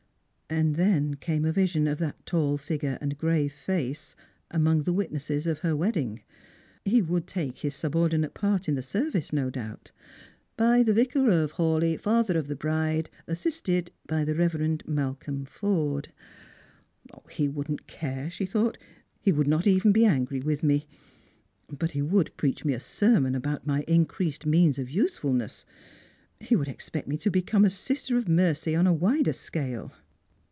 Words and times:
And 0.53 0.75
then 0.75 1.13
came 1.13 1.45
a 1.45 1.53
vi.sion 1.53 1.87
of 1.87 1.97
that 1.99 2.25
tall 2.25 2.57
figure 2.57 2.97
and 2.99 3.17
grave 3.17 3.53
face 3.53 4.17
among 4.51 4.83
the 4.83 4.91
witnesses 4.91 5.47
of 5.47 5.59
her 5.59 5.77
wedding. 5.77 6.23
He 6.83 7.01
would 7.01 7.25
take 7.25 7.59
his 7.59 7.73
sub 7.73 7.95
ordinate 7.95 8.33
part 8.33 8.67
in 8.67 8.75
the 8.75 8.81
service, 8.81 9.31
no 9.31 9.49
doubt;" 9.49 9.91
by 10.57 10.83
the 10.83 10.91
Vicar 10.91 11.29
of 11.29 11.51
Haw 11.53 11.77
leigh, 11.77 11.95
father 11.95 12.37
of 12.37 12.49
the 12.49 12.57
bride, 12.57 13.09
assisted 13.27 13.91
by 14.07 14.25
the 14.25 14.35
Reverend 14.35 14.83
Malcolm 14.85 15.45
Forde." 15.45 16.09
SlrangerB 16.09 16.11
and 16.11 17.11
Pilgrinig. 17.11 17.13
127" 17.13 17.13
He 17.31 17.47
would 17.61 17.69
not 17.77 17.87
care," 17.87 18.29
she 18.29 18.45
thought;" 18.45 18.77
he 19.21 19.31
would 19.31 19.47
not 19.47 19.65
even 19.67 19.93
be 19.93 20.03
angry 20.03 20.41
with 20.41 20.63
me. 20.63 20.85
But 21.69 21.91
he 21.91 22.01
would 22.01 22.35
preach 22.35 22.65
me 22.65 22.73
a 22.73 22.79
sermon 22.81 23.35
about 23.35 23.65
my 23.65 23.85
increa»;d 23.87 24.49
means 24.49 24.77
of 24.77 24.89
usefulness; 24.89 25.65
he 26.41 26.57
would 26.57 26.67
expect 26.67 27.07
me 27.07 27.15
to 27.19 27.31
become». 27.31 27.69
sister 27.69 28.17
of 28.17 28.27
mercy 28.27 28.75
on 28.75 28.85
a 28.85 28.93
wider 28.93 29.31
scale." 29.31 29.93